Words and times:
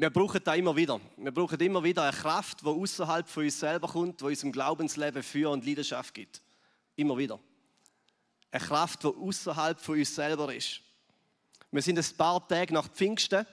Wir 0.00 0.10
brauchen 0.10 0.40
da 0.44 0.54
immer 0.54 0.76
wieder. 0.76 1.00
Wir 1.16 1.32
brauchen 1.32 1.58
immer 1.58 1.82
wieder 1.82 2.04
eine 2.04 2.16
Kraft, 2.16 2.60
die 2.60 2.66
außerhalb 2.66 3.28
von 3.28 3.42
uns 3.42 3.58
selber 3.58 3.88
kommt, 3.88 4.20
die 4.20 4.26
unserem 4.26 4.52
Glaubensleben 4.52 5.24
Feuer 5.24 5.50
und 5.50 5.66
Leidenschaft 5.66 6.14
gibt. 6.14 6.40
Immer 6.94 7.18
wieder. 7.18 7.40
Eine 8.52 8.64
Kraft, 8.64 9.02
die 9.02 9.08
außerhalb 9.08 9.80
von 9.80 9.98
uns 9.98 10.14
selber 10.14 10.54
ist. 10.54 10.82
Wir 11.72 11.82
sind 11.82 11.98
ein 11.98 12.16
paar 12.16 12.46
Tage 12.46 12.72
nach 12.72 12.86
Pfingsten. 12.88 13.44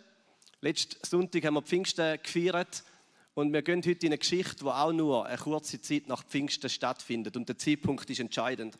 Letzten 0.62 1.04
Sonntag 1.04 1.44
haben 1.46 1.56
wir 1.56 1.64
Pfingsten 1.64 2.22
gefeiert. 2.22 2.84
Und 3.34 3.52
wir 3.52 3.64
gehen 3.64 3.82
heute 3.84 4.06
in 4.06 4.12
eine 4.12 4.20
Geschichte, 4.20 4.58
die 4.64 4.70
auch 4.70 4.94
nur 4.94 5.26
eine 5.26 5.38
kurze 5.40 5.82
Zeit 5.82 6.08
nach 6.08 6.24
Pfingsten 6.24 6.70
stattfindet. 6.70 7.36
Und 7.36 7.50
der 7.50 7.58
Zeitpunkt 7.58 8.08
ist 8.08 8.20
entscheidend. 8.20 8.78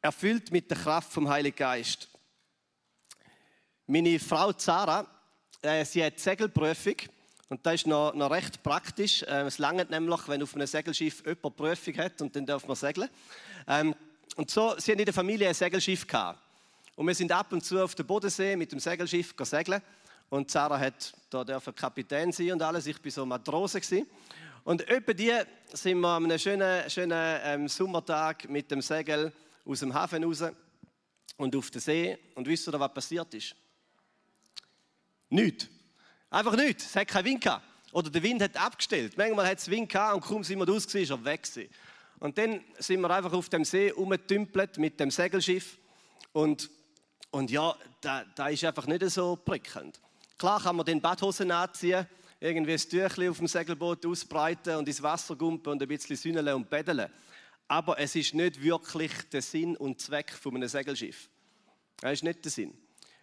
Erfüllt 0.00 0.52
mit 0.52 0.70
der 0.70 0.78
Kraft 0.78 1.12
vom 1.12 1.28
Heiligen 1.28 1.56
Geist. 1.56 2.08
Meine 3.86 4.18
Frau 4.18 4.54
Zara, 4.54 5.06
äh, 5.62 5.84
sie 5.84 6.04
hat 6.04 6.18
Segelprüfung. 6.18 6.96
Und 7.48 7.66
das 7.66 7.74
ist 7.74 7.86
noch, 7.86 8.14
noch 8.14 8.30
recht 8.30 8.62
praktisch. 8.62 9.22
Äh, 9.22 9.42
es 9.42 9.58
langt 9.58 9.90
nämlich, 9.90 10.28
wenn 10.28 10.42
auf 10.42 10.54
einem 10.54 10.66
Segelschiff 10.66 11.24
jemand 11.26 11.56
Prüfung 11.56 11.96
hat 11.98 12.22
und 12.22 12.34
dann 12.34 12.46
darf 12.46 12.66
man 12.66 12.76
segeln. 12.76 13.08
Ähm, 13.66 13.94
und 14.36 14.50
so, 14.50 14.74
sie 14.78 14.92
haben 14.92 15.00
in 15.00 15.04
der 15.04 15.14
Familie 15.14 15.48
ein 15.48 15.54
Segelschiff 15.54 16.06
gehabt. 16.06 16.38
Und 16.94 17.06
wir 17.06 17.14
sind 17.14 17.32
ab 17.32 17.52
und 17.52 17.64
zu 17.64 17.82
auf 17.82 17.94
dem 17.94 18.06
Bodensee 18.06 18.56
mit 18.56 18.70
dem 18.70 18.78
Segelschiff 18.78 19.34
segeln. 19.42 19.82
Und 20.28 20.50
Sarah 20.50 20.78
hat 20.78 21.12
da 21.28 21.42
dürfen 21.42 21.74
Kapitän 21.74 22.30
sein 22.30 22.52
und 22.52 22.62
alles. 22.62 22.86
Ich 22.86 23.00
bin 23.00 23.10
so 23.10 23.26
Matrose 23.26 23.80
gewesen. 23.80 24.06
Und 24.62 24.86
etwa 24.88 25.12
die 25.12 25.32
sind 25.72 25.98
wir 25.98 26.08
an 26.08 26.24
einem 26.24 26.38
schönen, 26.38 26.88
schönen 26.88 27.40
ähm, 27.42 27.68
Sommertag 27.68 28.48
mit 28.48 28.70
dem 28.70 28.80
Segel 28.80 29.32
aus 29.64 29.80
dem 29.80 29.92
Hafen 29.92 30.22
raus 30.22 30.44
und 31.36 31.56
auf 31.56 31.70
den 31.70 31.80
See. 31.80 32.18
Und 32.34 32.46
wisst 32.46 32.68
ihr, 32.68 32.78
was 32.78 32.94
passiert 32.94 33.34
ist? 33.34 33.56
Nichts. 35.30 35.68
Einfach 36.28 36.56
nichts. 36.56 36.86
Es 36.86 36.96
hat 36.96 37.08
keinen 37.08 37.24
Wind 37.24 37.40
gehabt. 37.42 37.64
Oder 37.92 38.10
der 38.10 38.22
Wind 38.22 38.42
hat 38.42 38.56
abgestellt. 38.56 39.16
Manchmal 39.16 39.48
hat 39.48 39.58
es 39.58 39.68
Wind 39.70 39.88
gehabt 39.88 40.14
und 40.14 40.20
kaum 40.20 40.44
sind 40.44 40.58
wir 40.58 40.68
raus, 40.68 40.84
ist 40.86 41.10
er 41.10 41.24
weg. 41.24 41.42
Gewesen. 41.42 41.70
Und 42.18 42.36
dann 42.36 42.60
sind 42.78 43.00
wir 43.00 43.10
einfach 43.10 43.32
auf 43.32 43.48
dem 43.48 43.64
See 43.64 43.90
umgetümpelt 43.90 44.78
mit 44.78 45.00
dem 45.00 45.10
Segelschiff. 45.10 45.78
Und 46.32 46.70
und 47.30 47.50
ja, 47.50 47.76
da, 48.00 48.24
da 48.34 48.48
ist 48.48 48.64
einfach 48.64 48.86
nicht 48.86 49.08
so 49.10 49.36
prickelnd. 49.36 50.00
Klar 50.36 50.60
kann 50.60 50.76
man 50.76 50.86
den 50.86 51.00
Badhosen 51.00 51.50
anziehen, 51.50 52.06
irgendwie 52.40 52.72
ein 52.72 52.78
Tüchlein 52.78 53.30
auf 53.30 53.38
dem 53.38 53.46
Segelboot 53.46 54.04
ausbreiten 54.04 54.76
und 54.76 54.88
ins 54.88 55.02
Wasser 55.02 55.36
gumpen 55.36 55.72
und 55.72 55.82
ein 55.82 55.88
bisschen 55.88 56.16
sünneln 56.16 56.54
und 56.54 56.68
beddeln. 56.68 57.08
Aber 57.68 57.98
es 57.98 58.16
ist 58.16 58.34
nicht 58.34 58.60
wirklich 58.60 59.12
der 59.32 59.42
Sinn 59.42 59.76
und 59.76 60.00
Zweck 60.00 60.32
von 60.32 60.56
einem 60.56 60.68
Segelschiff. 60.68 61.28
Das 62.00 62.14
ist 62.14 62.24
nicht 62.24 62.44
der 62.44 62.50
Sinn. 62.50 62.76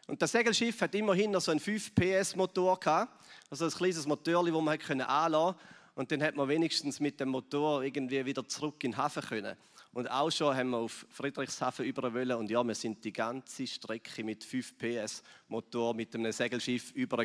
Und 0.08 0.22
das 0.22 0.32
Segelschiff 0.32 0.80
hat 0.82 0.96
immerhin 0.96 1.32
noch 1.32 1.42
so 1.42 1.52
einen 1.52 1.60
5 1.60 1.94
PS 1.94 2.36
Motor 2.36 2.80
gehabt, 2.80 3.22
also 3.50 3.66
ein 3.66 3.72
kleines 3.72 4.08
Motor, 4.08 4.46
das 4.46 4.54
man 4.54 4.80
anlassen 5.02 5.56
konnte. 5.56 5.60
Und 5.96 6.12
dann 6.12 6.24
hat 6.24 6.36
man 6.36 6.48
wenigstens 6.48 7.00
mit 7.00 7.20
dem 7.20 7.30
Motor 7.30 7.84
irgendwie 7.84 8.26
wieder 8.26 8.48
zurück 8.48 8.84
in 8.84 8.92
den 8.92 8.98
Hafen 8.98 9.22
können. 9.24 9.58
Und 9.92 10.10
auch 10.10 10.30
schon 10.30 10.56
haben 10.56 10.70
wir 10.70 10.78
auf 10.78 11.06
Friedrichshafen 11.10 11.84
über 11.84 12.14
wollen. 12.14 12.34
Und 12.34 12.52
ja, 12.52 12.64
wir 12.64 12.76
sind 12.76 13.04
die 13.04 13.12
ganze 13.12 13.66
Strecke 13.66 14.24
mit 14.24 14.44
5 14.44 14.78
PS 14.78 15.24
Motor 15.48 15.94
mit 15.94 16.14
einem 16.14 16.32
Segelschiff 16.32 16.92
über 16.92 17.18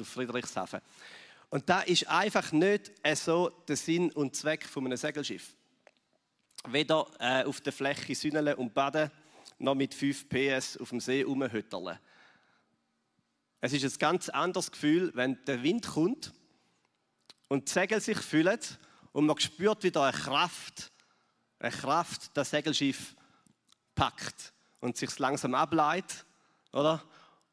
auf 0.00 0.08
Friedrichshafen. 0.08 0.80
Und 1.50 1.68
da 1.68 1.82
ist 1.82 2.08
einfach 2.08 2.50
nicht 2.52 2.92
so 3.14 3.50
der 3.68 3.76
Sinn 3.76 4.10
und 4.12 4.34
Zweck 4.34 4.64
von 4.64 4.86
einem 4.86 4.96
Segelschiff. 4.96 5.54
Weder 6.66 7.06
äh, 7.20 7.44
auf 7.44 7.60
der 7.60 7.72
Fläche 7.72 8.14
sünneln 8.14 8.54
und 8.54 8.74
baden, 8.74 9.10
noch 9.58 9.74
mit 9.74 9.94
5 9.94 10.28
PS 10.28 10.76
auf 10.78 10.90
dem 10.90 11.00
See 11.00 11.22
rumhütterlen. 11.22 11.98
Es 13.60 13.72
ist 13.72 13.84
ein 13.84 13.98
ganz 13.98 14.28
anderes 14.28 14.70
Gefühl, 14.70 15.10
wenn 15.14 15.44
der 15.46 15.62
Wind 15.62 15.86
kommt 15.86 16.32
und 17.48 17.68
die 17.68 17.72
Segel 17.72 18.00
sich 18.00 18.18
füllen 18.18 18.60
und 19.12 19.26
man 19.26 19.38
spürt 19.40 19.82
wieder 19.82 20.04
eine 20.04 20.16
Kraft, 20.16 20.92
eine 21.58 21.72
Kraft 21.72 22.30
das 22.34 22.50
Segelschiff 22.50 23.16
packt 23.94 24.52
und 24.80 24.96
sich 24.96 25.18
langsam 25.18 25.54
ableitet, 25.54 26.24
oder? 26.72 27.02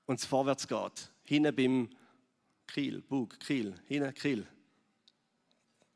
Und 0.05 0.19
es 0.19 0.25
vorwärts 0.25 0.67
geht. 0.67 1.11
Hinten 1.23 1.55
beim 1.55 1.89
Kiel, 2.67 3.01
Bug, 3.01 3.39
Kiel, 3.39 3.73
hinten 3.87 4.13
Kiel. 4.13 4.45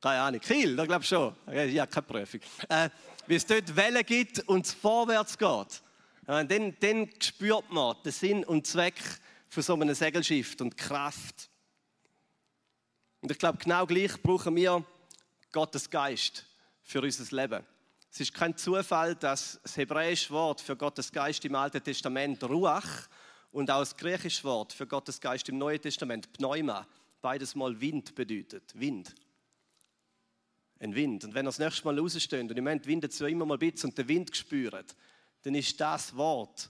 Keine 0.01 0.21
Ahnung, 0.21 0.39
Kiel, 0.39 0.75
da 0.75 0.85
glaube 0.85 1.03
ich 1.03 1.09
schon. 1.09 1.35
Ja, 1.53 1.85
keine 1.85 2.07
Prüfung. 2.07 2.39
Äh, 2.69 2.89
wie 3.27 3.35
es 3.35 3.45
dort 3.45 3.75
Wellen 3.75 4.03
gibt 4.05 4.39
und 4.47 4.65
es 4.65 4.73
vorwärts 4.73 5.37
geht. 5.37 5.83
Ja, 6.29 6.43
dann, 6.43 6.77
dann 6.79 7.09
spürt 7.19 7.71
man 7.71 7.95
den 8.05 8.11
Sinn 8.11 8.43
und 8.43 8.67
Zweck 8.67 9.01
von 9.47 9.63
so 9.63 9.73
einem 9.73 9.95
Segelschiff 9.95 10.55
und 10.61 10.77
Kraft. 10.77 11.49
Und 13.21 13.31
ich 13.31 13.39
glaube, 13.39 13.57
genau 13.57 13.87
gleich 13.87 14.21
brauchen 14.21 14.55
wir 14.55 14.85
Gottes 15.51 15.89
Geist 15.89 16.45
für 16.83 17.01
unser 17.01 17.35
Leben. 17.35 17.65
Es 18.11 18.19
ist 18.19 18.31
kein 18.31 18.55
Zufall, 18.55 19.15
dass 19.15 19.59
das 19.63 19.75
hebräische 19.75 20.29
Wort 20.29 20.61
für 20.61 20.75
Gottes 20.75 21.11
Geist 21.11 21.43
im 21.45 21.55
Alten 21.55 21.83
Testament 21.83 22.43
Ruach 22.43 23.07
und 23.51 23.71
auch 23.71 23.79
das 23.79 23.97
griechische 23.97 24.43
Wort 24.43 24.71
für 24.71 24.85
Gottes 24.85 25.19
Geist 25.19 25.49
im 25.49 25.57
Neuen 25.57 25.81
Testament 25.81 26.31
Pneuma 26.33 26.85
beides 27.23 27.55
mal 27.55 27.81
Wind 27.81 28.13
bedeutet. 28.13 28.71
Wind. 28.75 29.15
Ein 30.79 30.93
Wind. 30.93 31.23
Und 31.23 31.33
wenn 31.33 31.47
ihr 31.47 31.49
das 31.49 31.57
nächste 31.57 31.85
Mal 31.85 31.97
raussteht 31.97 32.39
und 32.39 32.51
im 32.51 32.63
Moment 32.63 32.85
windet 32.85 33.13
es 33.13 33.19
immer 33.19 33.47
mal 33.47 33.55
ein 33.55 33.71
bisschen 33.71 33.89
und 33.89 33.97
den 33.97 34.07
Wind 34.07 34.37
spürt, 34.37 34.95
dann 35.43 35.55
ist 35.55 35.79
das 35.79 36.15
Wort, 36.15 36.69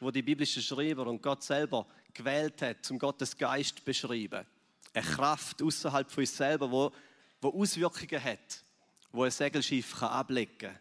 wo 0.00 0.10
die 0.10 0.22
biblischen 0.22 0.62
Schreiber 0.62 1.06
und 1.06 1.22
Gott 1.22 1.42
selber 1.42 1.86
gewählt 2.12 2.62
hat, 2.62 2.90
um 2.90 2.98
Gottes 2.98 3.36
Geist 3.36 3.84
beschreiben. 3.84 4.46
Eine 4.92 5.06
Kraft 5.06 5.62
außerhalb 5.62 6.10
von 6.10 6.22
uns 6.22 6.36
selber, 6.36 6.70
wo, 6.70 6.92
wo 7.40 7.48
Auswirkungen 7.50 8.22
hat 8.22 8.64
wo 9.12 9.24
ein 9.24 9.30
Segelschiff 9.30 10.02
ablegen 10.02 10.58
kann. 10.58 10.78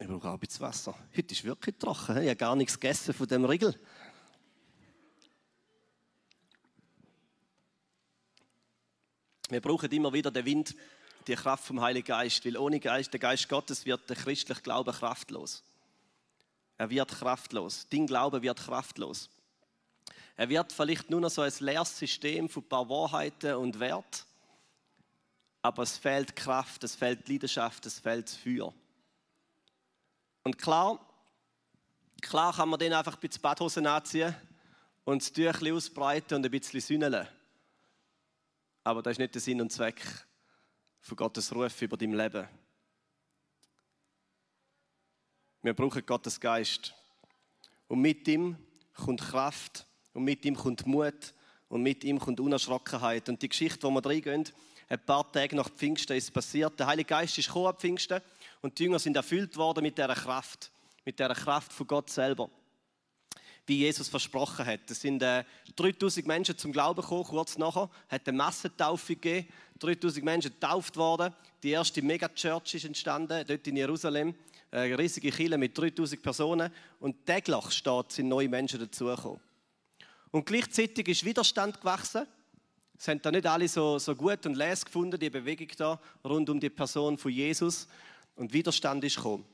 Ich 0.00 0.06
brauche 0.06 0.28
auch 0.28 0.34
ein 0.34 0.38
bisschen 0.38 0.60
Wasser. 0.60 0.94
Heute 1.16 1.34
ist 1.34 1.44
wirklich 1.44 1.76
trocken. 1.76 2.18
Ich 2.18 2.28
habe 2.28 2.36
gar 2.36 2.56
nichts 2.56 2.78
gegessen 2.78 3.12
von 3.12 3.26
dem 3.26 3.44
Riegel. 3.44 3.78
Wir 9.50 9.60
brauchen 9.60 9.90
immer 9.90 10.12
wieder 10.12 10.30
den 10.30 10.44
Wind, 10.44 10.76
die 11.28 11.34
Kraft 11.34 11.64
vom 11.64 11.80
Heiligen 11.80 12.06
Geist, 12.06 12.44
weil 12.44 12.56
ohne 12.56 12.80
Geist, 12.80 13.12
der 13.12 13.20
Geist 13.20 13.48
Gottes 13.48 13.84
wird 13.84 14.08
der 14.08 14.16
christliche 14.16 14.62
Glaube 14.62 14.92
kraftlos. 14.92 15.62
Er 16.78 16.90
wird 16.90 17.10
kraftlos. 17.10 17.86
Dein 17.90 18.06
Glaube 18.06 18.42
wird 18.42 18.58
kraftlos. 18.58 19.28
Er 20.36 20.48
wird 20.48 20.72
vielleicht 20.72 21.10
nur 21.10 21.20
noch 21.20 21.30
so 21.30 21.42
ein 21.42 21.52
leeres 21.58 21.98
System 21.98 22.48
von 22.48 22.62
ein 22.62 22.68
paar 22.68 22.88
Wahrheiten 22.88 23.54
und 23.56 23.80
Wert, 23.80 24.24
aber 25.62 25.82
es 25.82 25.98
fehlt 25.98 26.36
Kraft, 26.36 26.84
es 26.84 26.94
fehlt 26.94 27.28
Leidenschaft, 27.28 27.84
es 27.86 27.98
fehlt 27.98 28.30
Feuer. 28.30 28.72
Und 30.44 30.56
klar, 30.56 31.00
klar 32.22 32.54
kann 32.54 32.68
man 32.68 32.78
den 32.78 32.92
einfach 32.92 33.14
ein 33.14 33.20
bisschen 33.20 33.42
Badhosen 33.42 33.86
anziehen 33.86 34.34
und 35.04 35.22
das 35.22 35.32
Tüchlein 35.32 35.74
ausbreiten 35.74 36.36
und 36.36 36.44
ein 36.44 36.50
bisschen 36.50 36.80
sünneln. 36.80 37.26
Aber 38.84 39.02
das 39.02 39.12
ist 39.12 39.18
nicht 39.18 39.34
der 39.34 39.42
Sinn 39.42 39.60
und 39.60 39.72
Zweck 39.72 40.00
von 41.00 41.16
Gottes 41.16 41.54
Ruf 41.54 41.82
über 41.82 41.96
dein 41.96 42.12
Leben. 42.12 42.48
Wir 45.62 45.74
brauchen 45.74 46.04
Gottes 46.06 46.40
Geist. 46.40 46.94
Und 47.88 48.00
mit 48.00 48.28
ihm 48.28 48.56
kommt 48.94 49.20
Kraft 49.20 49.86
und 50.12 50.24
mit 50.24 50.44
ihm 50.44 50.54
kommt 50.54 50.86
Mut 50.86 51.34
und 51.68 51.82
mit 51.82 52.04
ihm 52.04 52.18
kommt 52.18 52.40
Unerschrockenheit. 52.40 53.28
Und 53.28 53.42
die 53.42 53.48
Geschichte, 53.48 53.86
wo 53.86 53.90
wir 53.90 54.04
reingehen, 54.04 54.44
ein 54.88 55.04
paar 55.04 55.30
Tage 55.30 55.54
nach 55.54 55.68
Pfingsten 55.68 56.16
ist 56.16 56.32
passiert. 56.32 56.78
Der 56.78 56.86
Heilige 56.86 57.08
Geist 57.08 57.36
ist 57.36 57.46
gekommen 57.46 57.66
ab 57.66 57.80
Pfingsten 57.80 58.22
und 58.62 58.78
die 58.78 58.84
Jünger 58.84 58.98
sind 58.98 59.16
erfüllt 59.16 59.56
worden 59.56 59.82
mit 59.82 59.98
dieser 59.98 60.14
Kraft, 60.14 60.70
mit 61.04 61.18
dieser 61.18 61.34
Kraft 61.34 61.72
von 61.72 61.86
Gott 61.86 62.08
selber. 62.08 62.48
Wie 63.66 63.78
Jesus 63.78 64.08
versprochen 64.08 64.64
hat. 64.64 64.90
Es 64.90 65.02
sind 65.02 65.22
äh, 65.22 65.44
3000 65.76 66.26
Menschen 66.26 66.56
zum 66.56 66.72
Glauben 66.72 67.02
gekommen, 67.02 67.24
kurz 67.24 67.58
nachher. 67.58 67.90
hat 68.08 68.26
eine 68.26 68.38
Massentaufe 68.38 69.14
gegeben. 69.14 69.48
3000 69.78 70.24
Menschen 70.24 70.52
getauft 70.52 70.96
worden. 70.96 71.34
Die 71.62 71.70
erste 71.70 72.02
Megachurch 72.02 72.74
ist 72.74 72.84
entstanden, 72.84 73.44
dort 73.46 73.66
in 73.66 73.76
Jerusalem. 73.76 74.34
Eine 74.70 74.98
riesige 74.98 75.30
Kirche 75.30 75.58
mit 75.58 75.76
3000 75.76 76.22
Personen. 76.22 76.72
Und 77.00 77.24
täglich 77.24 77.70
steht, 77.70 78.12
sind 78.12 78.28
neue 78.28 78.48
Menschen 78.48 78.80
dazugekommen. 78.80 79.40
Und 80.30 80.44
gleichzeitig 80.44 81.08
ist 81.08 81.24
Widerstand 81.24 81.80
gewachsen. 81.80 82.26
Es 82.98 83.08
haben 83.08 83.22
da 83.22 83.30
nicht 83.30 83.46
alle 83.46 83.68
so, 83.68 83.98
so 83.98 84.14
gut 84.14 84.44
und 84.44 84.56
les 84.56 84.84
gefunden, 84.84 85.18
die 85.18 85.30
Bewegung 85.30 85.68
da 85.76 86.00
rund 86.24 86.50
um 86.50 86.58
die 86.58 86.68
Person 86.68 87.16
von 87.16 87.30
Jesus. 87.30 87.86
Und 88.36 88.52
Widerstand 88.52 89.04
ist 89.04 89.16
gekommen. 89.16 89.44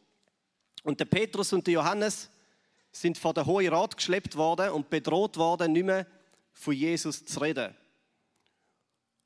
Und 0.82 0.98
der 0.98 1.04
Petrus 1.04 1.52
und 1.52 1.66
der 1.66 1.74
Johannes 1.74 2.28
sind 2.90 3.18
vor 3.18 3.34
den 3.34 3.46
Hohen 3.46 3.68
Rat 3.68 3.96
geschleppt 3.96 4.36
worden 4.36 4.70
und 4.70 4.88
bedroht 4.88 5.36
worden, 5.36 5.72
nicht 5.72 5.84
mehr 5.84 6.06
von 6.52 6.74
Jesus 6.74 7.24
zu 7.24 7.40
reden. 7.40 7.74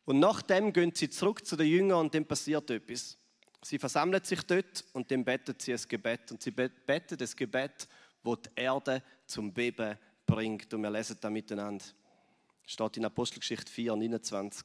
Und 0.08 0.20
nachdem 0.20 0.72
gehen 0.72 0.94
sie 0.94 1.10
zurück 1.10 1.44
zu 1.44 1.54
den 1.54 1.66
Jüngern 1.66 2.00
und 2.00 2.14
dann 2.14 2.24
passiert 2.24 2.70
etwas. 2.70 3.18
Sie 3.62 3.78
versammeln 3.78 4.24
sich 4.24 4.40
dort 4.40 4.82
und 4.94 5.10
dann 5.10 5.22
beten 5.22 5.54
sie 5.58 5.74
ein 5.74 5.80
Gebet. 5.86 6.32
Und 6.32 6.42
sie 6.42 6.50
beten 6.50 7.18
das 7.18 7.36
Gebet, 7.36 7.86
wo 8.22 8.34
die 8.34 8.48
Erde 8.56 9.02
zum 9.26 9.52
Beben 9.52 9.98
bringt. 10.24 10.72
Und 10.72 10.80
wir 10.80 10.90
lesen 10.90 11.18
da 11.20 11.28
miteinander. 11.28 11.84
Steht 12.64 12.96
in 12.96 13.04
Apostelgeschichte 13.04 13.70
4, 13.70 13.96
29 13.96 14.64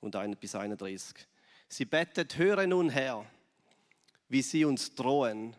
und 0.00 0.16
1 0.16 0.36
bis 0.36 0.56
31. 0.56 1.14
Sie 1.68 1.84
bettet, 1.84 2.36
höre 2.36 2.66
nun 2.66 2.90
her, 2.90 3.24
wie 4.28 4.42
sie 4.42 4.64
uns 4.64 4.96
drohen 4.96 5.54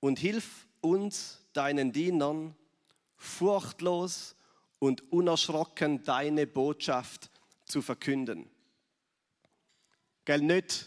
und 0.00 0.18
hilf 0.18 0.66
uns, 0.80 1.46
deinen 1.52 1.92
Dienern, 1.92 2.56
furchtlos 3.14 4.34
und 4.80 5.12
unerschrocken 5.12 6.02
deine 6.02 6.48
Botschaft 6.48 7.30
zu 7.68 7.82
verkünden. 7.82 8.50
Gell, 10.24 10.40
nicht, 10.40 10.86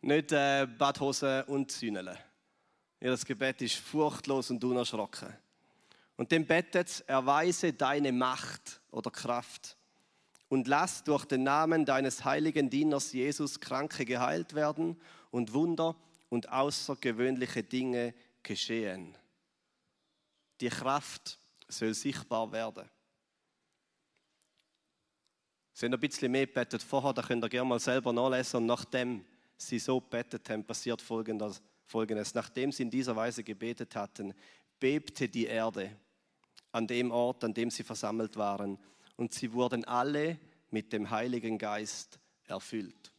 nicht 0.00 0.32
äh, 0.32 0.66
Badhose 0.66 1.44
und. 1.46 1.80
Ja, 1.82 3.10
das 3.10 3.24
Gebet 3.24 3.62
ist 3.62 3.76
furchtlos 3.76 4.50
und 4.50 4.62
unerschrocken. 4.62 5.34
Und 6.16 6.30
dann 6.30 6.46
betet, 6.46 7.02
erweise 7.06 7.72
deine 7.72 8.12
Macht 8.12 8.80
oder 8.90 9.10
Kraft 9.10 9.76
und 10.48 10.68
lass 10.68 11.02
durch 11.02 11.24
den 11.24 11.42
Namen 11.42 11.84
deines 11.84 12.24
heiligen 12.24 12.68
Dieners 12.68 13.12
Jesus 13.12 13.58
Kranke 13.58 14.04
geheilt 14.04 14.54
werden 14.54 15.00
und 15.30 15.52
Wunder 15.54 15.96
und 16.28 16.50
außergewöhnliche 16.50 17.62
Dinge 17.62 18.14
geschehen. 18.42 19.16
Die 20.60 20.68
Kraft 20.68 21.38
soll 21.68 21.94
sichtbar 21.94 22.52
werden. 22.52 22.88
Sie 25.82 25.86
haben 25.86 25.94
ein 25.94 25.98
bisschen 25.98 26.30
mehr 26.30 26.46
gebetet 26.46 26.80
vorher, 26.80 27.12
da 27.12 27.22
könnt 27.22 27.44
ihr 27.44 27.48
gerne 27.48 27.68
mal 27.68 27.80
selber 27.80 28.12
nachlesen. 28.12 28.58
Und 28.58 28.66
nachdem 28.66 29.24
sie 29.56 29.80
so 29.80 29.98
betet 29.98 30.48
haben, 30.48 30.62
passiert 30.62 31.02
Folgendes. 31.02 31.60
Nachdem 32.34 32.70
sie 32.70 32.84
in 32.84 32.90
dieser 32.90 33.16
Weise 33.16 33.42
gebetet 33.42 33.96
hatten, 33.96 34.32
bebte 34.78 35.28
die 35.28 35.46
Erde 35.46 35.90
an 36.70 36.86
dem 36.86 37.10
Ort, 37.10 37.42
an 37.42 37.52
dem 37.52 37.68
sie 37.68 37.82
versammelt 37.82 38.36
waren. 38.36 38.78
Und 39.16 39.34
sie 39.34 39.52
wurden 39.52 39.84
alle 39.84 40.38
mit 40.70 40.92
dem 40.92 41.10
Heiligen 41.10 41.58
Geist 41.58 42.20
erfüllt. 42.46 43.10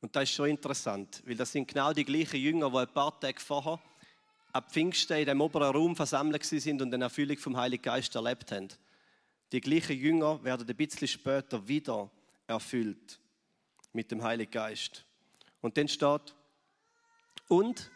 Und 0.00 0.14
das 0.14 0.22
ist 0.22 0.36
schon 0.36 0.50
interessant, 0.50 1.20
weil 1.26 1.34
das 1.34 1.50
sind 1.50 1.66
genau 1.66 1.92
die 1.92 2.04
gleichen 2.04 2.38
Jünger, 2.38 2.70
die 2.70 2.76
ein 2.76 2.94
paar 2.94 3.18
Tage 3.18 3.40
vorher 3.40 3.80
ab 4.52 4.70
Pfingsten 4.70 5.18
in 5.18 5.26
dem 5.26 5.40
oberen 5.40 5.74
Raum 5.74 5.96
versammelt 5.96 6.44
sind 6.44 6.80
und 6.80 6.94
eine 6.94 7.02
Erfüllung 7.02 7.38
vom 7.38 7.56
Heiligen 7.56 7.82
Geist 7.82 8.14
erlebt 8.14 8.52
haben. 8.52 8.68
Die 9.52 9.60
gleichen 9.60 9.96
Jünger 9.96 10.42
werden 10.44 10.68
ein 10.68 10.76
bisschen 10.76 11.08
später 11.08 11.66
wieder 11.66 12.10
erfüllt 12.46 13.18
mit 13.92 14.10
dem 14.10 14.22
Heiligen 14.22 14.50
Geist. 14.50 15.04
Und 15.60 15.76
dann 15.76 15.88
steht, 15.88 16.34
und 17.48 17.90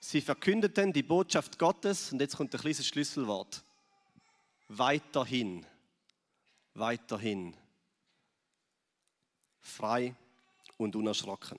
sie 0.00 0.20
verkündeten 0.20 0.92
die 0.92 1.04
Botschaft 1.04 1.58
Gottes, 1.58 2.12
und 2.12 2.20
jetzt 2.20 2.36
kommt 2.36 2.52
ein 2.54 2.60
kleines 2.60 2.86
Schlüsselwort, 2.86 3.62
weiterhin, 4.68 5.64
weiterhin, 6.74 7.56
frei 9.60 10.14
und 10.76 10.96
unerschrocken. 10.96 11.58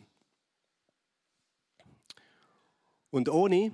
Und 3.12 3.30
ohne 3.30 3.74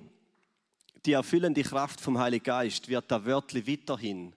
die 1.06 1.14
erfüllende 1.14 1.64
Kraft 1.64 2.02
vom 2.02 2.20
Heiligen 2.20 2.44
Geist 2.44 2.90
wird 2.90 3.10
der 3.10 3.26
Wörtli 3.26 3.68
weiterhin 3.68 4.34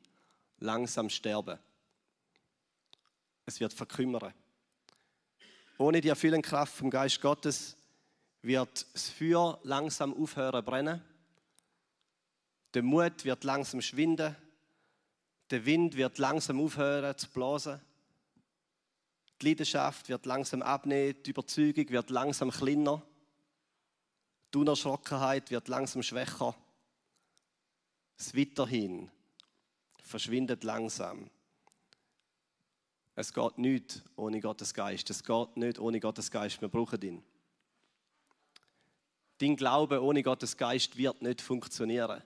langsam 0.61 1.11
sterben. 1.11 1.59
Es 3.47 3.59
wird 3.59 3.73
verkümmern. 3.73 4.33
Ohne 5.79 6.01
die 6.01 6.09
erfüllende 6.09 6.47
Kraft 6.47 6.75
vom 6.75 6.91
Geist 6.91 7.21
Gottes 7.21 7.77
wird 8.43 8.87
das 8.93 9.09
Feuer 9.09 9.59
langsam 9.65 10.15
aufhören 10.15 10.65
brennen. 10.65 11.03
Der 12.75 12.83
Mut 12.83 13.25
wird 13.25 13.45
langsam 13.45 13.81
schwinden. 13.81 14.37
Der 15.51 15.65
Wind 15.67 15.97
wird 15.97 16.19
langsam 16.19 16.61
aufhören 16.61 17.17
zu 17.19 17.29
blasen. 17.31 17.81
Die 19.41 19.49
Leidenschaft 19.49 20.09
wird 20.09 20.27
langsam 20.27 20.63
abnehmen. 20.63 21.21
Die 21.25 21.31
Überzeugung 21.31 21.89
wird 21.89 22.11
langsam 22.11 22.51
kleiner. 22.51 23.03
Die 24.53 24.59
Unerschrockenheit 24.59 25.51
wird 25.51 25.69
langsam 25.69 26.03
schwächer. 26.03 26.55
Das 28.17 28.37
Weiterhin 28.37 29.11
verschwindet 30.11 30.65
langsam. 30.65 31.31
Es 33.15 33.33
geht 33.33 33.59
nicht 33.59 34.03
ohne 34.17 34.41
Gottes 34.41 34.75
Geist. 34.75 35.09
Es 35.11 35.23
geht 35.23 35.57
nicht 35.57 35.79
ohne 35.79 36.01
Gottes 36.01 36.31
Geist. 36.31 36.61
Wir 36.61 36.69
brauchen 36.69 37.01
ihn. 37.03 37.23
Dein 39.39 39.57
Glaube 39.57 40.03
ohne 40.03 40.23
Gottes 40.23 40.57
Geist 40.57 40.97
wird 40.97 41.23
nicht 41.23 41.41
funktionieren. 41.41 42.23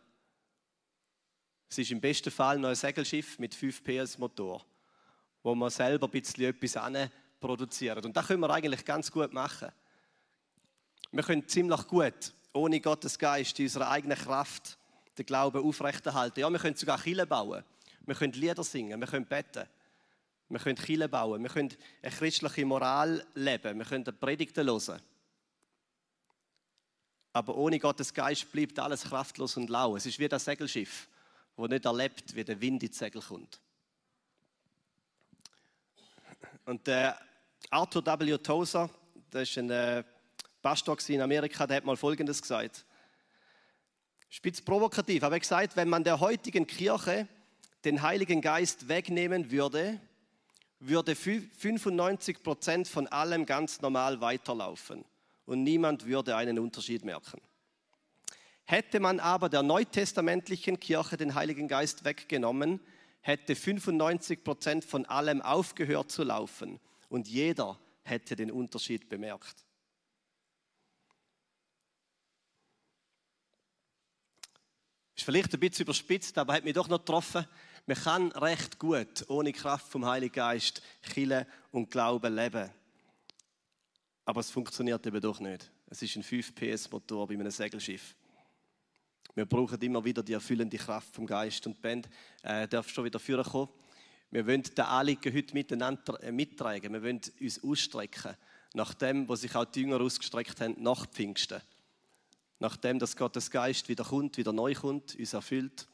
Es 1.68 1.78
ist 1.78 1.90
im 1.90 2.00
besten 2.00 2.30
Fall 2.30 2.58
noch 2.58 2.68
ein 2.68 2.74
Segelschiff 2.74 3.38
mit 3.38 3.54
5 3.54 3.82
PS 3.82 4.18
Motor, 4.18 4.64
wo 5.42 5.54
man 5.54 5.70
selber 5.70 6.06
ein 6.06 6.10
bisschen 6.10 6.44
etwas 6.44 7.10
produziert. 7.40 8.04
Und 8.04 8.16
das 8.16 8.26
können 8.26 8.40
wir 8.40 8.50
eigentlich 8.50 8.84
ganz 8.84 9.10
gut 9.10 9.32
machen. 9.32 9.70
Wir 11.12 11.22
können 11.22 11.46
ziemlich 11.48 11.86
gut 11.86 12.32
ohne 12.52 12.80
Gottes 12.80 13.18
Geist 13.18 13.58
in 13.58 13.66
unserer 13.66 13.90
eigenen 13.90 14.16
Kraft 14.16 14.78
den 15.18 15.26
Glauben 15.26 15.62
aufrechterhalten. 15.62 16.40
Ja, 16.40 16.50
wir 16.50 16.58
können 16.58 16.76
sogar 16.76 17.00
Kille 17.00 17.26
bauen. 17.26 17.64
Wir 18.06 18.14
können 18.14 18.32
Lieder 18.32 18.64
singen, 18.64 19.00
wir 19.00 19.06
können 19.06 19.26
beten. 19.26 19.66
Wir 20.48 20.58
können 20.58 20.76
Kille 20.76 21.08
bauen, 21.08 21.42
wir 21.42 21.50
können 21.50 21.74
eine 22.02 22.12
christliche 22.12 22.66
Moral 22.66 23.26
leben, 23.34 23.78
wir 23.78 23.86
können 23.86 24.04
Predigten 24.04 24.66
hören. 24.66 25.00
Aber 27.32 27.56
ohne 27.56 27.78
Gottes 27.78 28.12
Geist 28.14 28.52
bleibt 28.52 28.78
alles 28.78 29.04
kraftlos 29.04 29.56
und 29.56 29.70
lau. 29.70 29.96
Es 29.96 30.06
ist 30.06 30.18
wie 30.18 30.28
das 30.28 30.44
Segelschiff, 30.44 31.08
wo 31.56 31.66
nicht 31.66 31.84
erlebt, 31.84 32.34
wie 32.34 32.44
der 32.44 32.60
Wind 32.60 32.82
ins 32.82 32.98
Segel 32.98 33.22
kommt. 33.22 33.60
Und 36.66 36.86
der 36.86 37.18
Arthur 37.70 38.04
W. 38.04 38.38
Tozer, 38.38 38.88
das 39.30 39.48
ist 39.48 39.58
ein 39.58 39.70
äh, 39.70 40.04
Pastor 40.62 40.96
in 41.08 41.20
Amerika, 41.20 41.66
der 41.66 41.78
hat 41.78 41.84
mal 41.84 41.96
Folgendes 41.96 42.40
gesagt. 42.40 42.84
Spitz 44.28 44.60
provokativ, 44.60 45.22
aber 45.22 45.34
er 45.34 45.36
hat 45.36 45.42
gesagt, 45.42 45.76
wenn 45.76 45.88
man 45.88 46.04
der 46.04 46.20
heutigen 46.20 46.66
Kirche 46.66 47.28
den 47.84 48.02
Heiligen 48.02 48.40
Geist 48.40 48.88
wegnehmen 48.88 49.50
würde, 49.50 50.00
würde 50.80 51.14
95 51.14 52.42
Prozent 52.42 52.88
von 52.88 53.06
allem 53.08 53.46
ganz 53.46 53.80
normal 53.80 54.20
weiterlaufen 54.20 55.04
und 55.46 55.62
niemand 55.62 56.06
würde 56.06 56.36
einen 56.36 56.58
Unterschied 56.58 57.04
merken. 57.04 57.40
Hätte 58.64 59.00
man 59.00 59.20
aber 59.20 59.48
der 59.48 59.62
neutestamentlichen 59.62 60.80
Kirche 60.80 61.16
den 61.16 61.34
Heiligen 61.34 61.68
Geist 61.68 62.04
weggenommen, 62.04 62.80
hätte 63.20 63.54
95 63.54 64.42
Prozent 64.42 64.84
von 64.84 65.04
allem 65.04 65.42
aufgehört 65.42 66.10
zu 66.10 66.24
laufen 66.24 66.80
und 67.08 67.28
jeder 67.28 67.78
hätte 68.02 68.36
den 68.36 68.50
Unterschied 68.50 69.08
bemerkt. 69.08 69.64
Ist 75.14 75.24
vielleicht 75.24 75.54
ein 75.54 75.60
bisschen 75.60 75.84
überspitzt, 75.84 76.36
aber 76.38 76.54
hat 76.54 76.64
mich 76.64 76.74
doch 76.74 76.88
noch 76.88 76.98
getroffen. 76.98 77.46
Man 77.86 77.98
kann 77.98 78.32
recht 78.32 78.78
gut 78.78 79.28
ohne 79.28 79.52
Kraft 79.52 79.88
vom 79.88 80.06
Heiligen 80.06 80.32
Geist 80.32 80.80
Chile 81.02 81.46
und 81.70 81.90
Glauben 81.90 82.34
leben. 82.34 82.70
Aber 84.24 84.40
es 84.40 84.50
funktioniert 84.50 85.06
eben 85.06 85.20
doch 85.20 85.38
nicht. 85.38 85.70
Es 85.88 86.00
ist 86.00 86.16
ein 86.16 86.22
5 86.22 86.54
PS 86.54 86.90
Motor 86.90 87.26
bei 87.26 87.34
einem 87.34 87.50
Segelschiff. 87.50 88.16
Wir 89.34 89.44
brauchen 89.44 89.78
immer 89.82 90.02
wieder 90.02 90.22
die 90.22 90.32
erfüllende 90.32 90.78
Kraft 90.78 91.14
vom 91.14 91.26
Geist. 91.26 91.66
Und 91.66 91.76
die 91.76 91.82
Band 91.82 92.08
äh, 92.42 92.66
darf 92.66 92.88
schon 92.88 93.04
wieder 93.04 93.18
führen 93.18 93.44
kommen. 93.44 93.68
Wir 94.30 94.46
wollen 94.46 94.62
den 94.62 94.84
Anliegen 94.84 95.34
heute 95.34 95.52
miteinander 95.52 96.22
äh, 96.22 96.32
mittragen. 96.32 96.90
Wir 96.90 97.02
wollen 97.02 97.20
uns 97.38 97.62
ausstrecken 97.62 98.34
nach 98.72 98.94
dem, 98.94 99.28
was 99.28 99.42
sich 99.42 99.54
auch 99.54 99.66
die 99.66 99.80
Jünger 99.80 100.00
ausgestreckt 100.00 100.58
haben 100.62 100.82
nach 100.82 101.06
Pfingsten. 101.06 101.60
Nachdem 102.60 102.98
dass 102.98 103.14
Gottes 103.14 103.50
Geist 103.50 103.90
wieder 103.90 104.04
kommt, 104.04 104.38
wieder 104.38 104.54
neu 104.54 104.72
kommt, 104.72 105.16
uns 105.16 105.34
erfüllt 105.34 105.86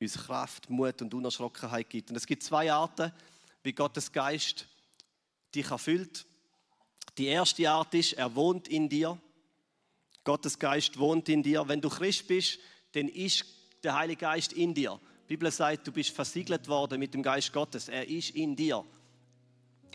uns 0.00 0.14
Kraft, 0.14 0.68
Mut 0.68 1.00
und 1.02 1.14
Unerschrockenheit 1.14 1.88
gibt. 1.88 2.10
Und 2.10 2.16
es 2.16 2.26
gibt 2.26 2.42
zwei 2.42 2.72
Arten, 2.72 3.12
wie 3.62 3.72
Gottes 3.72 4.12
Geist 4.12 4.66
dich 5.54 5.70
erfüllt. 5.70 6.26
Die 7.18 7.26
erste 7.26 7.68
Art 7.70 7.94
ist, 7.94 8.12
er 8.12 8.34
wohnt 8.34 8.68
in 8.68 8.88
dir. 8.88 9.18
Gottes 10.24 10.58
Geist 10.58 10.98
wohnt 10.98 11.28
in 11.28 11.42
dir. 11.42 11.66
Wenn 11.66 11.80
du 11.80 11.88
Christ 11.88 12.26
bist, 12.28 12.58
dann 12.92 13.08
ist 13.08 13.44
der 13.82 13.94
Heilige 13.96 14.20
Geist 14.20 14.52
in 14.52 14.74
dir. 14.74 15.00
Die 15.24 15.36
Bibel 15.36 15.50
sagt, 15.50 15.86
du 15.86 15.92
bist 15.92 16.10
versiegelt 16.10 16.68
worden 16.68 16.98
mit 16.98 17.14
dem 17.14 17.22
Geist 17.22 17.52
Gottes. 17.52 17.88
Er 17.88 18.06
ist 18.06 18.30
in 18.30 18.54
dir. 18.54 18.84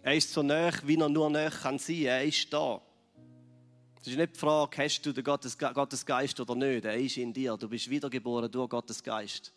Er 0.04 0.16
ist 0.16 0.32
so 0.32 0.42
nah, 0.42 0.72
wie 0.84 0.98
er 0.98 1.10
nur 1.10 1.30
nah 1.30 1.50
kann 1.50 1.78
sein. 1.78 2.04
Er 2.04 2.24
ist 2.24 2.52
da. 2.52 2.82
Es 4.02 4.08
ist 4.08 4.18
nicht 4.18 4.36
die 4.36 4.40
Frage, 4.40 4.84
hast 4.84 5.06
du 5.06 5.14
den 5.14 5.24
Gottes, 5.24 5.56
Gottes 5.58 6.04
Geist 6.04 6.40
oder 6.40 6.56
nicht. 6.56 6.86
Er 6.86 6.98
ist 6.98 7.18
in 7.18 7.32
dir. 7.32 7.56
Du 7.56 7.70
bist 7.70 7.88
wiedergeboren 7.88 8.52
durch 8.52 8.68
Gottes 8.68 9.04
Geist. 9.04 9.54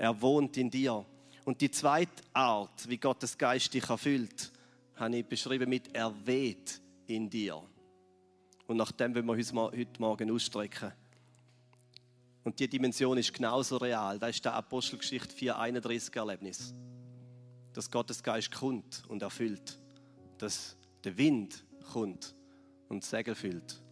Er 0.00 0.18
wohnt 0.22 0.56
in 0.56 0.70
dir. 0.70 1.04
Und 1.44 1.60
die 1.60 1.70
zweite 1.70 2.22
Art, 2.32 2.88
wie 2.88 2.96
Gottes 2.96 3.36
Geist 3.36 3.74
dich 3.74 3.86
erfüllt, 3.86 4.50
habe 4.96 5.18
ich 5.18 5.26
beschrieben 5.26 5.68
mit 5.68 5.94
er 5.94 6.10
weht 6.24 6.80
in 7.06 7.28
dir. 7.28 7.62
Und 8.66 8.78
nach 8.78 8.92
dem 8.92 9.14
wollen 9.14 9.26
wir 9.26 9.34
uns 9.34 9.52
heute 9.52 10.00
Morgen 10.00 10.30
ausstrecken. 10.30 10.90
Und 12.44 12.58
die 12.58 12.66
Dimension 12.66 13.18
ist 13.18 13.34
genauso 13.34 13.76
real. 13.76 14.18
Das 14.18 14.30
ist 14.30 14.44
der 14.46 14.54
Apostelgeschichte 14.54 15.36
4,31 15.36 16.16
Erlebnis. 16.16 16.72
Dass 17.74 17.90
Gottes 17.90 18.22
Geist 18.22 18.50
kommt 18.52 19.02
und 19.06 19.20
erfüllt. 19.20 19.78
Dass 20.38 20.78
der 21.04 21.18
Wind 21.18 21.62
kommt 21.92 22.34
und 22.88 23.04
Segel 23.04 23.34
füllt. 23.34 23.82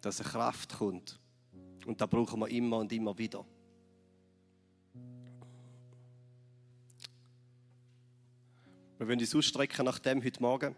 Dass 0.00 0.20
eine 0.20 0.30
Kraft 0.30 0.76
kommt. 0.76 1.20
Und 1.86 2.00
da 2.00 2.06
brauchen 2.06 2.40
wir 2.40 2.48
immer 2.48 2.78
und 2.78 2.92
immer 2.92 3.16
wieder. 3.16 3.46
Wir 9.00 9.08
wollen 9.08 9.18
uns 9.18 9.34
ausstrecken 9.34 9.86
nach 9.86 9.98
dem 9.98 10.22
heute 10.22 10.42
Morgen. 10.42 10.76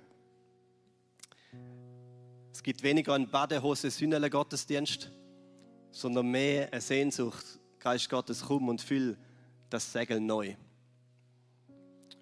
Es 2.52 2.62
gibt 2.62 2.85
weniger 2.85 3.14
einen 3.14 3.29
Badehose-Sünnele-Gottesdienst, 3.29 5.11
sondern 5.91 6.31
mehr 6.31 6.69
eine 6.71 6.81
Sehnsucht. 6.81 7.45
Geist 7.81 8.09
Gottes, 8.09 8.45
komm 8.47 8.69
und 8.69 8.81
füll 8.81 9.19
das 9.71 9.93
Segel 9.93 10.21
neu. 10.21 10.55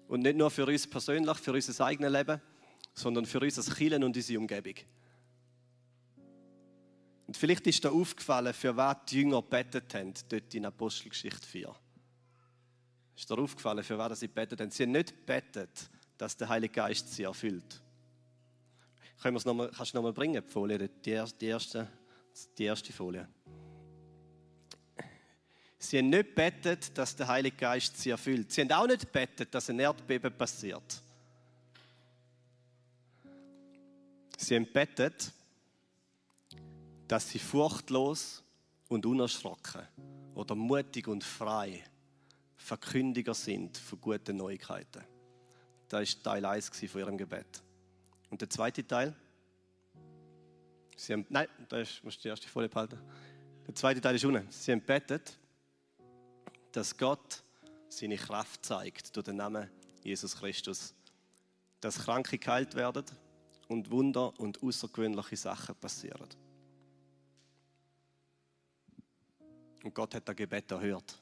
Und 0.07 0.21
nicht 0.21 0.37
nur 0.37 0.49
für 0.49 0.65
uns 0.65 0.89
persönlich, 0.89 1.37
für 1.37 1.53
unser 1.53 1.85
eigenes 1.85 2.11
Leben, 2.11 2.41
sondern 2.95 3.27
für 3.27 3.39
unser 3.39 3.71
Kielen 3.71 4.03
und 4.03 4.15
unsere 4.15 4.39
Umgebung. 4.39 4.77
Und 7.27 7.37
vielleicht 7.37 7.67
ist 7.67 7.83
dir 7.83 7.91
aufgefallen, 7.91 8.55
für 8.55 8.75
was 8.75 8.97
die 9.07 9.17
Jünger 9.17 9.43
betet 9.43 9.93
haben, 9.93 10.15
dort 10.29 10.51
in 10.55 10.65
Apostelgeschichte 10.65 11.47
4. 11.47 11.75
Ist 13.21 13.29
dir 13.29 13.37
aufgefallen, 13.37 13.83
für 13.83 13.99
was 13.99 14.19
sie 14.19 14.27
betet 14.27 14.59
haben? 14.59 14.71
Sie 14.71 14.81
haben 14.81 14.93
nicht 14.93 15.27
betet, 15.27 15.91
dass 16.17 16.35
der 16.35 16.49
Heilige 16.49 16.73
Geist 16.73 17.13
sie 17.13 17.21
erfüllt. 17.21 17.79
Können 19.21 19.39
noch 19.45 19.53
mal, 19.53 19.69
kannst 19.69 19.93
du 19.93 19.97
noch 19.97 20.01
mal 20.01 20.11
bringen, 20.11 20.43
die 20.43 20.51
Folie, 20.51 20.89
die 20.89 21.11
erste, 21.11 21.87
die 22.57 22.63
erste 22.63 22.91
Folie. 22.91 23.27
Sie 25.77 25.99
haben 25.99 26.09
nicht 26.09 26.33
betet, 26.33 26.97
dass 26.97 27.15
der 27.15 27.27
Heilige 27.27 27.57
Geist 27.57 27.95
sie 27.95 28.09
erfüllt. 28.09 28.51
Sie 28.51 28.61
haben 28.61 28.71
auch 28.71 28.87
nicht 28.87 29.11
betet, 29.11 29.53
dass 29.53 29.69
ein 29.69 29.77
Erdbeben 29.77 30.35
passiert. 30.35 30.99
Sie 34.35 34.55
haben 34.55 34.65
betet, 34.73 35.31
dass 37.07 37.29
sie 37.29 37.37
furchtlos 37.37 38.41
und 38.89 39.05
unerschrocken 39.05 39.87
oder 40.33 40.55
mutig 40.55 41.07
und 41.07 41.23
frei 41.23 41.83
Verkündiger 42.61 43.33
sind 43.33 43.77
von 43.77 43.99
guten 43.99 44.37
Neuigkeiten. 44.37 45.03
Das 45.89 46.15
war 46.17 46.23
Teil 46.23 46.45
1 46.45 46.69
von 46.69 47.01
ihrem 47.01 47.17
Gebet. 47.17 47.61
Und 48.29 48.39
der 48.39 48.49
zweite 48.49 48.85
Teil? 48.85 49.15
Sie 50.95 51.13
haben, 51.13 51.25
nein, 51.29 51.47
da 51.67 51.79
ist, 51.79 52.03
musst 52.03 52.19
du 52.19 52.21
die 52.21 52.27
erste 52.29 52.47
Folie 52.47 52.69
behalten. 52.69 52.99
Der 53.67 53.73
zweite 53.73 53.99
Teil 53.99 54.15
ist 54.15 54.23
unten. 54.23 54.47
Sie 54.51 54.71
haben 54.71 54.81
betet, 54.81 55.37
dass 56.71 56.95
Gott 56.95 57.43
seine 57.89 58.15
Kraft 58.15 58.63
zeigt 58.63 59.13
durch 59.15 59.25
den 59.25 59.37
Namen 59.37 59.69
Jesus 60.03 60.35
Christus. 60.37 60.93
Dass 61.81 61.97
Kranke 61.97 62.37
geheilt 62.37 62.75
werden 62.75 63.05
und 63.67 63.89
Wunder 63.89 64.39
und 64.39 64.61
außergewöhnliche 64.61 65.35
Sachen 65.35 65.75
passieren. 65.75 66.29
Und 69.83 69.95
Gott 69.95 70.13
hat 70.13 70.29
das 70.29 70.35
Gebet 70.35 70.71
erhört. 70.71 71.21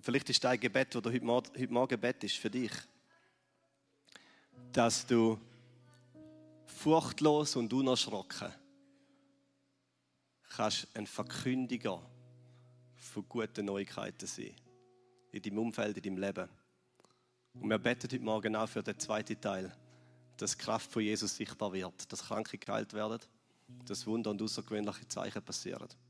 Und 0.00 0.04
vielleicht 0.04 0.30
ist 0.30 0.42
dein 0.42 0.58
Gebet, 0.58 0.94
du 0.94 1.04
heute 1.04 1.22
Morgen, 1.22 1.50
heute 1.58 1.98
betest, 1.98 2.38
für 2.38 2.48
dich, 2.48 2.72
dass 4.72 5.04
du 5.04 5.38
furchtlos 6.64 7.54
und 7.54 7.70
unerschrocken 7.70 8.50
kannst 10.56 10.88
ein 10.94 11.06
Verkündiger 11.06 12.00
von 12.96 13.28
guten 13.28 13.66
Neuigkeiten 13.66 14.26
sein. 14.26 14.56
In 15.32 15.42
deinem 15.42 15.58
Umfeld, 15.58 15.98
in 15.98 16.02
deinem 16.02 16.16
Leben. 16.16 16.48
Und 17.52 17.68
wir 17.68 17.78
beten 17.78 18.08
heute 18.10 18.20
Morgen 18.20 18.56
auch 18.56 18.70
für 18.70 18.82
den 18.82 18.98
zweiten 18.98 19.38
Teil, 19.38 19.70
dass 20.38 20.56
die 20.56 20.62
Kraft 20.64 20.90
von 20.90 21.02
Jesus 21.02 21.36
sichtbar 21.36 21.74
wird, 21.74 22.10
dass 22.10 22.24
Kranke 22.24 22.56
geheilt 22.56 22.94
werden, 22.94 23.20
dass 23.84 24.06
Wunder 24.06 24.30
und 24.30 24.40
außergewöhnliche 24.40 25.06
Zeichen 25.08 25.42
passieren. 25.42 25.88